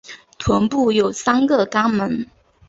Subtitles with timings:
[0.39, 2.25] 臀部有三个肛门。